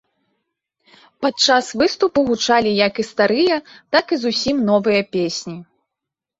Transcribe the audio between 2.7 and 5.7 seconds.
як і старыя, так і зусім новыя песні.